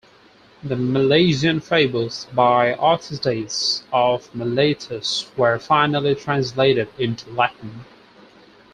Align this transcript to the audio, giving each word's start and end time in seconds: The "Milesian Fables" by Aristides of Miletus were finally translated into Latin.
The 0.63 0.73
"Milesian 0.73 1.61
Fables" 1.61 2.25
by 2.33 2.73
Aristides 2.73 3.83
of 3.93 4.33
Miletus 4.33 5.31
were 5.37 5.59
finally 5.59 6.15
translated 6.15 6.89
into 6.97 7.29
Latin. 7.29 7.85